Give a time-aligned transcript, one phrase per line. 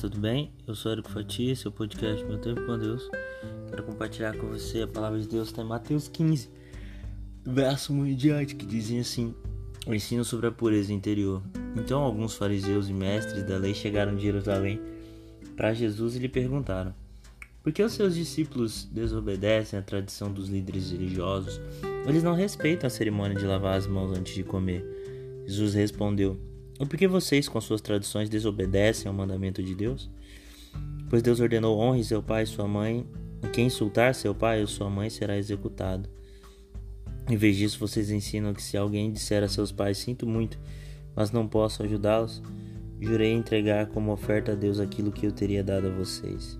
[0.00, 0.50] tudo bem?
[0.66, 3.06] Eu sou Erico Fatia, seu podcast Meu Tempo com Deus.
[3.68, 6.48] Quero compartilhar com você a palavra de Deus está em Mateus 15,
[7.44, 9.34] verso 1 em diante, que dizem assim:
[9.86, 11.42] O ensino sobre a pureza interior.
[11.76, 14.80] Então alguns fariseus e mestres da lei chegaram de Jerusalém
[15.54, 16.94] para Jesus e lhe perguntaram:
[17.62, 21.60] Por que os seus discípulos desobedecem à tradição dos líderes religiosos?
[22.08, 24.82] Eles não respeitam a cerimônia de lavar as mãos antes de comer.
[25.46, 26.40] Jesus respondeu:
[26.80, 30.10] ou por que vocês, com suas tradições, desobedecem ao mandamento de Deus?
[31.10, 33.06] Pois Deus ordenou: honre seu pai e sua mãe,
[33.52, 36.08] quem insultar seu pai ou sua mãe será executado.
[37.28, 40.58] Em vez disso, vocês ensinam que se alguém disser a seus pais: Sinto muito,
[41.14, 42.42] mas não posso ajudá-los,
[42.98, 46.58] jurei entregar como oferta a Deus aquilo que eu teria dado a vocês.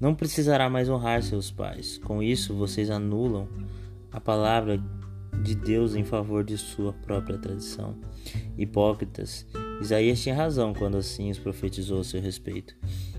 [0.00, 1.98] Não precisará mais honrar seus pais.
[1.98, 3.48] Com isso, vocês anulam
[4.10, 4.82] a palavra
[5.42, 7.96] de Deus em favor de sua própria tradição.
[8.56, 9.46] Hipócritas,
[9.80, 12.74] Isaías tinha razão quando assim os profetizou a seu respeito.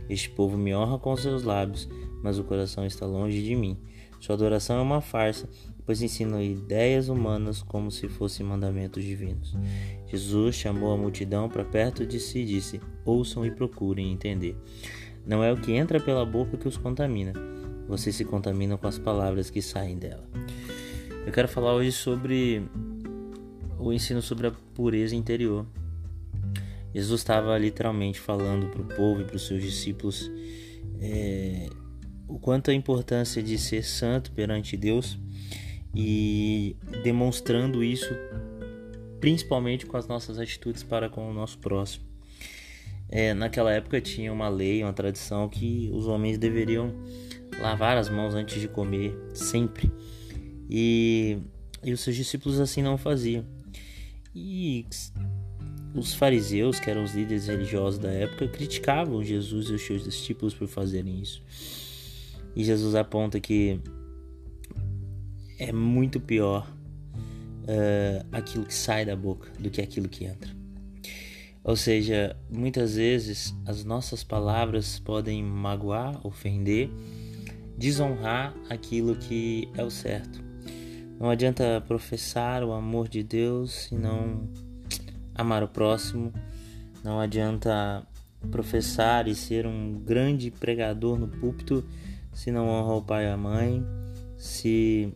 [0.09, 1.87] Este povo me honra com seus lábios,
[2.23, 3.77] mas o coração está longe de mim.
[4.19, 5.47] Sua adoração é uma farsa,
[5.85, 9.55] pois ensinam ideias humanas como se fossem mandamentos divinos.
[10.07, 14.57] Jesus chamou a multidão para perto de si e disse: Ouçam e procurem entender.
[15.25, 17.33] Não é o que entra pela boca que os contamina,
[17.87, 20.23] vocês se contaminam com as palavras que saem dela.
[21.25, 22.63] Eu quero falar hoje sobre
[23.77, 25.65] o ensino sobre a pureza interior.
[26.93, 30.31] Jesus estava literalmente falando para o povo e para os seus discípulos
[30.99, 31.69] é,
[32.27, 35.17] o quanto a importância de ser santo perante Deus
[35.93, 38.13] e demonstrando isso
[39.19, 42.05] principalmente com as nossas atitudes para com o nosso próximo.
[43.09, 46.93] É, naquela época tinha uma lei, uma tradição que os homens deveriam
[47.59, 49.91] lavar as mãos antes de comer sempre.
[50.69, 51.37] E,
[51.83, 53.43] e os seus discípulos assim não faziam.
[54.35, 54.85] E
[55.93, 60.53] os fariseus, que eram os líderes religiosos da época, criticavam Jesus e os seus discípulos
[60.53, 61.41] por fazerem isso.
[62.55, 63.79] E Jesus aponta que
[65.57, 66.71] é muito pior
[67.63, 70.49] uh, aquilo que sai da boca do que aquilo que entra.
[71.63, 76.89] Ou seja, muitas vezes as nossas palavras podem magoar, ofender,
[77.77, 80.48] desonrar aquilo que é o certo.
[81.19, 84.47] Não adianta professar o amor de Deus e não
[85.35, 86.31] amar o próximo.
[87.03, 88.07] Não adianta
[88.49, 91.83] professar e ser um grande pregador no púlpito
[92.33, 93.85] se não honra o pai e a mãe,
[94.37, 95.13] se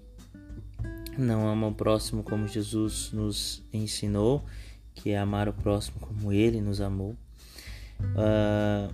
[1.17, 4.43] não ama o próximo como Jesus nos ensinou,
[4.93, 7.15] que é amar o próximo como ele nos amou.
[8.01, 8.93] Uh,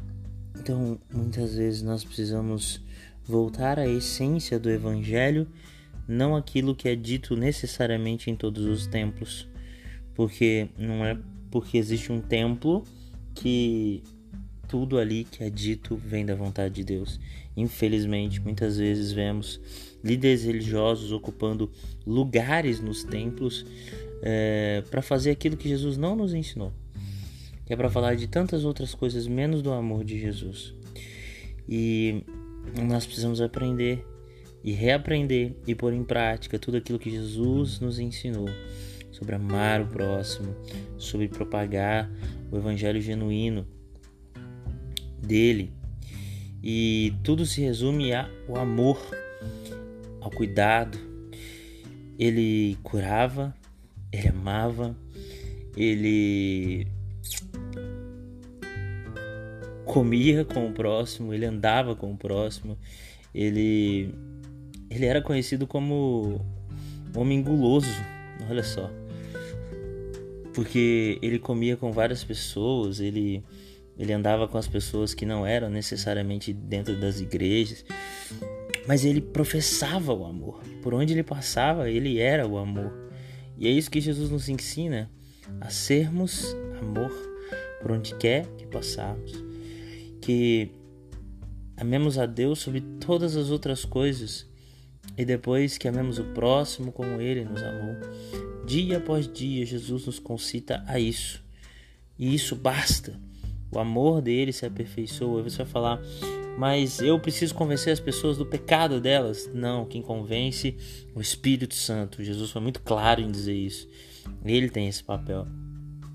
[0.60, 2.80] então, muitas vezes nós precisamos
[3.26, 5.48] voltar à essência do Evangelho
[6.10, 9.48] não aquilo que é dito necessariamente em todos os templos,
[10.16, 11.16] porque não é
[11.52, 12.84] porque existe um templo
[13.36, 14.04] que
[14.68, 17.20] tudo ali que é dito vem da vontade de Deus.
[17.56, 19.62] Infelizmente, muitas vezes vemos
[20.04, 21.72] líderes religiosos ocupando
[22.06, 23.66] lugares nos templos
[24.22, 26.74] é, para fazer aquilo que Jesus não nos ensinou,
[27.66, 30.74] que é para falar de tantas outras coisas menos do amor de Jesus.
[31.68, 32.24] E
[32.88, 34.06] nós precisamos aprender
[34.64, 38.50] e reaprender e pôr em prática tudo aquilo que Jesus nos ensinou
[39.12, 40.56] sobre amar o próximo,
[40.98, 42.10] sobre propagar
[42.52, 43.68] o evangelho genuíno
[45.22, 45.72] dele.
[46.64, 49.00] E tudo se resume ao amor,
[50.22, 50.98] ao cuidado.
[52.18, 53.56] Ele curava,
[54.12, 54.96] ele amava,
[55.76, 56.86] ele
[59.86, 62.78] comia com o próximo, ele andava com o próximo,
[63.34, 64.14] ele
[64.90, 66.44] ele era conhecido como
[67.16, 67.90] homem guloso,
[68.50, 68.90] olha só.
[70.54, 73.44] Porque ele comia com várias pessoas, ele,
[73.98, 77.86] ele andava com as pessoas que não eram necessariamente dentro das igrejas,
[78.88, 80.62] mas ele professava o amor.
[80.82, 82.92] Por onde ele passava, ele era o amor.
[83.58, 85.10] E é isso que Jesus nos ensina,
[85.62, 87.12] a sermos amor
[87.82, 89.44] por onde quer que passarmos.
[90.22, 90.72] Que
[91.80, 94.46] amemos a Deus sobre todas as outras coisas
[95.18, 97.96] e depois que amemos o próximo como ele nos amou.
[98.66, 101.42] Dia após dia, Jesus nos concita a isso.
[102.18, 103.20] E isso basta.
[103.72, 105.42] O amor dele se aperfeiçoa.
[105.42, 106.02] Você vai falar,
[106.58, 109.50] mas eu preciso convencer as pessoas do pecado delas.
[109.54, 110.76] Não, quem convence
[111.16, 112.24] é o Espírito Santo.
[112.24, 113.88] Jesus foi muito claro em dizer isso.
[114.44, 115.48] Ele tem esse papel.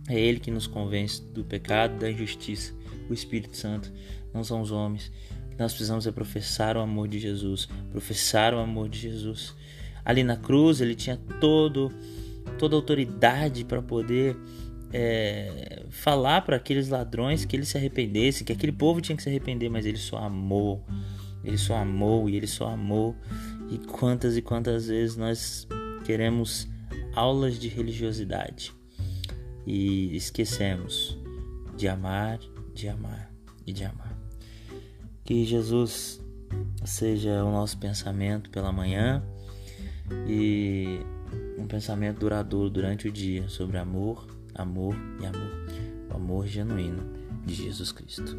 [0.09, 2.75] É ele que nos convence do pecado, da injustiça.
[3.09, 3.91] O Espírito Santo,
[4.33, 5.11] não são os homens
[5.59, 9.55] nós precisamos é professar o amor de Jesus, professar o amor de Jesus.
[10.05, 11.93] Ali na cruz ele tinha todo,
[12.59, 14.37] toda autoridade para poder
[14.93, 19.29] é, falar para aqueles ladrões que eles se arrependessem, que aquele povo tinha que se
[19.29, 20.85] arrepender, mas ele só amou.
[21.43, 23.17] Ele só amou e ele só amou.
[23.71, 25.67] E quantas e quantas vezes nós
[26.05, 26.69] queremos
[27.15, 28.73] aulas de religiosidade
[29.67, 31.19] e esquecemos
[31.77, 32.39] de amar,
[32.75, 33.33] de amar
[33.67, 34.14] e de amar.
[35.25, 36.21] Que Jesus
[36.85, 39.23] seja o nosso pensamento pela manhã
[40.29, 41.01] e
[41.59, 46.11] um pensamento duradouro durante o dia sobre amor, amor e amor.
[46.11, 47.03] O amor genuíno
[47.47, 48.37] de Jesus Cristo.